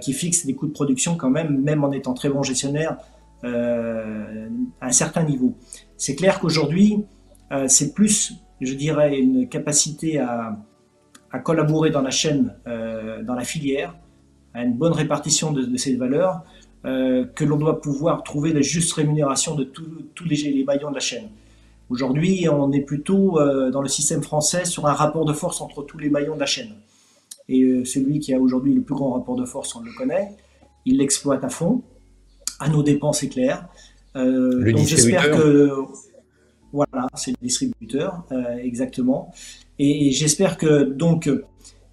qui 0.00 0.12
fixe 0.14 0.46
des 0.46 0.54
coûts 0.54 0.68
de 0.68 0.72
production 0.72 1.16
quand 1.16 1.28
même, 1.28 1.60
même 1.60 1.84
en 1.84 1.90
étant 1.92 2.14
très 2.14 2.30
bon 2.30 2.42
gestionnaire, 2.42 2.96
à 3.44 4.86
un 4.86 4.92
certain 4.92 5.22
niveau. 5.22 5.54
C'est 5.96 6.14
clair 6.14 6.40
qu'aujourd'hui, 6.40 7.04
euh, 7.52 7.66
c'est 7.68 7.94
plus, 7.94 8.34
je 8.60 8.74
dirais, 8.74 9.18
une 9.18 9.48
capacité 9.48 10.18
à, 10.18 10.58
collaborer 11.44 11.90
dans 11.90 12.00
la 12.00 12.10
chaîne, 12.10 12.54
euh, 12.66 13.22
dans 13.22 13.34
la 13.34 13.44
filière, 13.44 13.94
à 14.54 14.62
une 14.62 14.74
bonne 14.74 14.92
répartition 14.92 15.52
de, 15.52 15.76
ces 15.76 15.96
valeurs, 15.96 16.42
euh, 16.84 17.26
que 17.26 17.44
l'on 17.44 17.56
doit 17.56 17.80
pouvoir 17.80 18.22
trouver 18.22 18.52
la 18.52 18.62
juste 18.62 18.92
rémunération 18.92 19.54
de 19.54 19.64
tous 19.64 20.24
les, 20.24 20.64
maillons 20.64 20.90
de 20.90 20.94
la 20.94 21.00
chaîne. 21.00 21.28
Aujourd'hui, 21.90 22.48
on 22.48 22.72
est 22.72 22.80
plutôt 22.80 23.38
dans 23.70 23.80
le 23.80 23.88
système 23.88 24.22
français 24.22 24.66
sur 24.66 24.86
un 24.86 24.92
rapport 24.92 25.24
de 25.24 25.32
force 25.32 25.60
entre 25.62 25.82
tous 25.82 25.96
les 25.96 26.10
maillons 26.10 26.34
de 26.34 26.40
la 26.40 26.46
chaîne. 26.46 26.74
Et 27.48 27.84
celui 27.86 28.20
qui 28.20 28.34
a 28.34 28.38
aujourd'hui 28.38 28.74
le 28.74 28.82
plus 28.82 28.94
grand 28.94 29.12
rapport 29.12 29.36
de 29.36 29.46
force, 29.46 29.74
on 29.74 29.80
le 29.80 29.90
connaît, 29.96 30.36
il 30.84 30.98
l'exploite 30.98 31.42
à 31.44 31.48
fond, 31.48 31.82
à 32.58 32.68
nos 32.68 32.82
dépenses, 32.82 33.20
c'est 33.20 33.28
clair. 33.28 33.68
Euh, 34.16 34.72
donc 34.72 34.86
j'espère 34.86 35.30
que 35.30 35.70
voilà, 36.72 37.06
c'est 37.14 37.30
le 37.30 37.36
distributeur 37.40 38.24
euh, 38.32 38.56
exactement. 38.58 39.32
Et, 39.78 40.10
j'espère 40.10 40.56
que 40.56 40.82
donc 40.82 41.30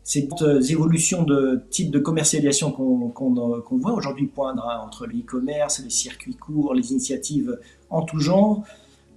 ces 0.04 0.28
évolutions 0.70 1.24
de 1.24 1.64
type 1.72 1.92
de 1.92 2.00
commercialisation 2.00 2.72
qu'on 2.72 3.78
voit 3.78 3.94
aujourd'hui 3.94 4.28
poindre 4.28 4.68
hein, 4.70 4.82
entre 4.86 5.08
le 5.08 5.16
e-commerce, 5.16 5.82
les 5.84 5.90
circuits 5.90 6.36
courts, 6.36 6.74
les 6.74 6.92
initiatives 6.92 7.60
en 7.90 8.04
tout 8.04 8.20
genre, 8.20 8.64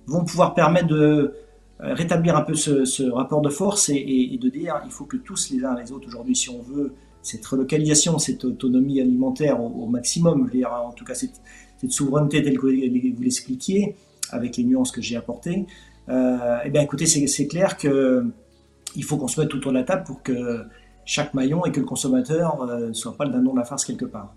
vont 0.06 0.24
pouvoir 0.24 0.54
permettre 0.54 0.88
de 0.88 1.34
euh, 1.80 1.94
rétablir 1.94 2.36
un 2.36 2.40
peu 2.40 2.54
ce, 2.54 3.10
rapport 3.10 3.40
de 3.40 3.50
force 3.50 3.88
et, 3.90 4.38
de 4.40 4.48
dire 4.48 4.80
il 4.84 4.90
faut 4.90 5.04
que 5.04 5.16
tous 5.16 5.50
les 5.50 5.64
uns 5.64 5.78
les 5.78 5.92
autres 5.92 6.08
aujourd'hui, 6.08 6.34
si 6.34 6.50
on 6.50 6.60
veut 6.60 6.94
cette 7.22 7.44
relocalisation, 7.44 8.18
cette 8.18 8.44
autonomie 8.44 9.00
alimentaire 9.00 9.60
au, 9.60 9.86
maximum, 9.86 10.50
en 10.64 10.92
tout 10.92 11.04
cas 11.04 11.14
cette, 11.14 11.40
souveraineté 11.88 12.42
telle 12.42 12.58
que 12.58 12.66
vous 12.66 13.22
l'expliquiez, 13.22 13.96
avec 14.30 14.56
les 14.56 14.64
nuances 14.64 14.90
que 14.90 15.00
j'ai 15.00 15.16
apportées, 15.16 15.66
euh, 16.08 16.58
eh 16.64 16.70
bien 16.70 16.82
écoutez, 16.82 17.06
c'est 17.06 17.46
clair 17.46 17.76
qu'il 17.76 19.04
faut 19.04 19.16
qu'on 19.16 19.28
se 19.28 19.40
mette 19.40 19.54
autour 19.54 19.72
de 19.72 19.78
la 19.78 19.84
table 19.84 20.04
pour 20.04 20.22
que 20.22 20.62
chaque 21.04 21.34
maillon 21.34 21.64
et 21.64 21.72
que 21.72 21.80
le 21.80 21.86
consommateur 21.86 22.66
ne 22.66 22.72
euh, 22.72 22.92
soit 22.92 23.16
pas 23.16 23.24
le 23.24 23.32
dindon 23.32 23.52
de 23.52 23.58
la 23.58 23.64
farce 23.64 23.84
quelque 23.84 24.04
part. 24.04 24.34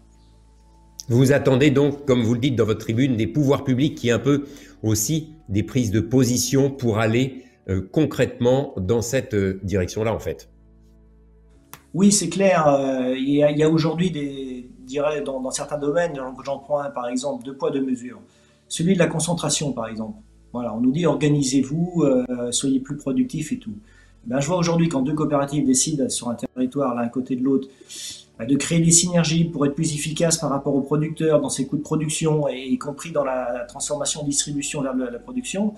Vous 1.09 1.31
attendez 1.31 1.71
donc, 1.71 2.05
comme 2.05 2.23
vous 2.23 2.33
le 2.33 2.39
dites 2.39 2.55
dans 2.55 2.65
votre 2.65 2.79
tribune, 2.79 3.17
des 3.17 3.27
pouvoirs 3.27 3.63
publics 3.63 3.95
qui 3.95 4.11
un 4.11 4.19
peu 4.19 4.45
aussi 4.83 5.33
des 5.49 5.63
prises 5.63 5.91
de 5.91 5.99
position 5.99 6.69
pour 6.69 6.99
aller 6.99 7.43
euh, 7.69 7.81
concrètement 7.91 8.73
dans 8.77 9.01
cette 9.01 9.35
direction-là 9.35 10.13
en 10.13 10.19
fait. 10.19 10.50
Oui, 11.93 12.11
c'est 12.11 12.29
clair. 12.29 12.65
Il 13.17 13.29
y 13.29 13.63
a, 13.63 13.69
aujourd'hui 13.69 14.11
des, 14.11 14.69
dirais, 14.91 15.21
dans, 15.21 15.49
certains 15.51 15.77
domaines, 15.77 16.13
j'en 16.45 16.59
prends 16.59 16.79
un 16.79 16.89
par 16.89 17.07
exemple, 17.07 17.43
deux 17.43 17.55
poids, 17.55 17.71
deux 17.71 17.83
mesures. 17.83 18.19
Celui 18.67 18.93
de 18.93 18.99
la 18.99 19.07
concentration, 19.07 19.73
par 19.73 19.87
exemple. 19.87 20.17
Voilà, 20.53 20.73
on 20.73 20.81
nous 20.81 20.91
dit 20.91 21.05
organisez-vous, 21.05 22.03
euh, 22.03 22.51
soyez 22.51 22.79
plus 22.79 22.97
productifs 22.97 23.53
et 23.53 23.59
tout. 23.59 23.73
Ben, 24.25 24.39
je 24.39 24.47
vois 24.47 24.57
aujourd'hui 24.57 24.89
quand 24.89 25.01
deux 25.01 25.13
coopératives 25.13 25.65
décident 25.65 26.09
sur 26.09 26.29
un 26.29 26.35
territoire, 26.35 26.93
l'un 26.93 27.07
côté 27.07 27.35
de 27.35 27.43
l'autre, 27.43 27.69
ben, 28.37 28.45
de 28.45 28.55
créer 28.55 28.81
des 28.81 28.91
synergies 28.91 29.45
pour 29.45 29.65
être 29.65 29.75
plus 29.75 29.93
efficaces 29.95 30.37
par 30.37 30.49
rapport 30.49 30.75
aux 30.75 30.81
producteurs 30.81 31.39
dans 31.39 31.49
ses 31.49 31.65
coûts 31.67 31.77
de 31.77 31.81
production, 31.81 32.49
et 32.49 32.67
y 32.67 32.77
compris 32.77 33.11
dans 33.11 33.23
la, 33.23 33.65
transformation, 33.67 34.23
distribution 34.23 34.81
vers 34.81 34.93
la 34.93 35.19
production. 35.19 35.73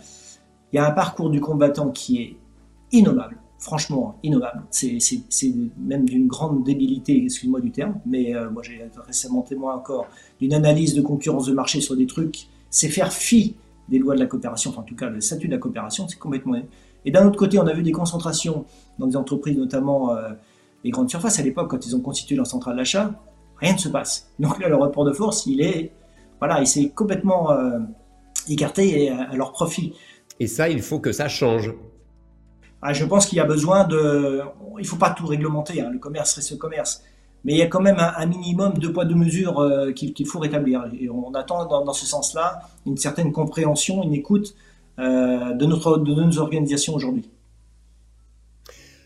Il 0.72 0.78
y 0.78 0.80
a 0.80 0.88
un 0.88 0.92
parcours 0.92 1.30
du 1.30 1.40
combattant 1.40 1.92
qui 1.92 2.22
est 2.22 2.36
innommable 2.92 3.38
franchement 3.64 4.20
innovable. 4.24 4.62
C'est 4.70 5.00
même 5.78 6.04
d'une 6.04 6.28
grande 6.28 6.66
débilité, 6.66 7.24
excuse-moi 7.24 7.62
du 7.62 7.72
terme, 7.72 7.96
mais 8.06 8.36
euh, 8.36 8.50
moi 8.50 8.62
j'ai 8.62 8.86
récemment 9.08 9.42
témoin 9.42 9.76
encore 9.76 10.08
d'une 10.42 10.54
analyse 10.54 10.94
de 10.94 11.02
concurrence 11.02 11.46
de 11.46 11.54
marché 11.54 11.80
sur 11.80 11.96
des 11.96 12.06
trucs. 12.06 12.48
C'est 12.70 12.90
faire 12.90 13.14
fi 13.14 13.56
des 13.88 14.00
lois 14.00 14.16
de 14.16 14.20
la 14.20 14.26
coopération, 14.26 14.72
enfin 14.72 14.82
en 14.82 14.84
tout 14.84 14.98
cas 14.98 15.10
le 15.10 15.22
statut 15.22 15.48
de 15.48 15.54
la 15.54 15.60
coopération, 15.60 16.08
c'est 16.10 16.20
complètement 16.20 16.58
Et 17.06 17.12
d'un 17.12 17.26
autre 17.26 17.40
côté, 17.40 17.58
on 17.58 17.66
a 17.66 17.74
vu 17.74 17.84
des 17.84 17.94
concentrations 17.94 18.66
dans 19.00 19.08
des 19.08 19.16
entreprises, 19.16 19.58
notamment 19.58 20.14
euh, 20.14 20.32
les 20.84 20.92
grandes 20.92 21.10
surfaces. 21.10 21.40
À 21.40 21.44
l'époque, 21.44 21.72
quand 21.72 21.86
ils 21.86 21.96
ont 21.96 22.02
constitué 22.02 22.36
leur 22.36 22.48
centrale 22.48 22.76
d'achat, 22.76 23.14
rien 23.58 23.74
ne 23.74 23.80
se 23.80 23.88
passe. 23.88 24.30
Donc 24.40 24.60
là, 24.60 24.68
le 24.68 24.76
rapport 24.76 25.06
de 25.06 25.14
force, 25.14 25.46
il 25.46 25.62
est, 25.62 25.94
voilà, 26.40 26.60
il 26.60 26.68
s'est 26.68 26.90
complètement 26.90 27.52
euh, 27.52 27.80
écarté 28.50 29.10
à, 29.10 29.34
leur 29.36 29.54
profit. 29.54 29.94
Et 30.42 30.48
ça, 30.48 30.68
il 30.68 30.82
faut 30.82 31.00
que 31.00 31.14
ça 31.14 31.30
change. 31.30 31.74
Ah, 32.86 32.92
je 32.92 33.06
pense 33.06 33.28
qu'il 33.28 33.38
y 33.38 33.42
a 33.42 33.46
besoin 33.46 33.86
de. 33.86 34.42
Il 34.78 34.82
ne 34.82 34.88
faut 34.88 34.98
pas 34.98 35.12
tout 35.12 35.26
réglementer. 35.26 35.80
Hein. 35.80 35.90
Le 35.92 36.00
commerce 36.00 36.34
reste 36.34 36.52
le 36.52 36.58
commerce. 36.58 37.02
Mais 37.46 37.54
il 37.54 37.58
y 37.58 37.62
a 37.62 37.68
quand 37.68 37.82
même 37.82 37.98
un, 37.98 38.26
minimum 38.26 38.78
de 38.78 38.90
poids 38.90 39.06
de 39.06 39.14
mesure 39.16 39.60
euh, 39.60 39.92
qu'il 39.94 40.28
faut 40.28 40.40
rétablir. 40.40 40.86
Et 41.00 41.10
on 41.10 41.34
attend 41.34 41.66
dans, 41.66 41.94
ce 41.94 42.06
sens-là 42.06 42.60
une 42.86 42.98
certaine 42.98 43.32
compréhension, 43.32 44.04
une 44.04 44.14
écoute 44.14 44.56
euh, 45.00 45.54
de, 45.54 45.66
notre, 45.66 45.98
de 45.98 46.14
nos 46.14 46.38
organisations 46.40 46.94
aujourd'hui. 46.94 47.30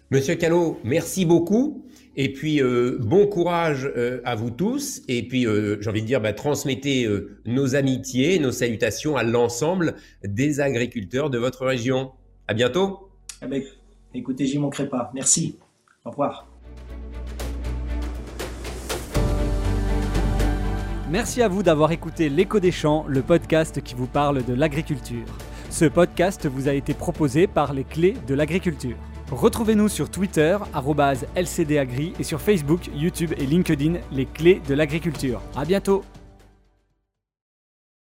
Monsieur 0.09 0.35
Callot, 0.35 0.79
merci 0.83 1.25
beaucoup. 1.25 1.83
Et 2.15 2.33
puis, 2.33 2.61
euh, 2.61 2.97
bon 2.99 3.27
courage 3.27 3.91
à 4.23 4.35
vous 4.35 4.49
tous. 4.49 5.01
Et 5.07 5.27
puis, 5.27 5.43
j'ai 5.43 5.89
envie 5.89 6.01
de 6.01 6.07
dire, 6.07 6.21
bah, 6.21 6.33
transmettez 6.33 7.07
nos 7.45 7.75
amitiés, 7.75 8.39
nos 8.39 8.51
salutations 8.51 9.17
à 9.17 9.23
l'ensemble 9.23 9.95
des 10.23 10.61
agriculteurs 10.61 11.29
de 11.29 11.37
votre 11.37 11.65
région. 11.65 12.11
À 12.47 12.53
bientôt. 12.53 13.06
Eh 13.41 13.47
ben, 13.47 13.63
écoutez, 14.13 14.45
j'y 14.45 14.59
manquerai 14.59 14.87
pas. 14.87 15.11
Merci. 15.13 15.57
Au 16.05 16.11
revoir. 16.11 16.47
Merci 21.09 21.41
à 21.41 21.47
vous 21.47 21.63
d'avoir 21.63 21.91
écouté 21.91 22.27
L'écho 22.27 22.59
des 22.59 22.71
champs, 22.71 23.05
le 23.07 23.21
podcast 23.21 23.81
qui 23.81 23.95
vous 23.95 24.07
parle 24.07 24.43
de 24.43 24.53
l'agriculture. 24.53 25.25
Ce 25.69 25.85
podcast 25.85 26.47
vous 26.47 26.67
a 26.67 26.73
été 26.73 26.93
proposé 26.93 27.47
par 27.47 27.73
les 27.73 27.83
clés 27.83 28.15
de 28.27 28.33
l'agriculture. 28.33 28.97
Retrouvez-nous 29.31 29.89
sur 29.89 30.09
Twitter, 30.09 30.57
LCDAgri, 31.35 32.13
et 32.19 32.23
sur 32.23 32.41
Facebook, 32.41 32.89
YouTube 32.93 33.33
et 33.37 33.45
LinkedIn, 33.45 33.95
les 34.11 34.25
clés 34.25 34.61
de 34.67 34.73
l'agriculture. 34.73 35.41
À 35.55 35.65
bientôt! 35.65 36.03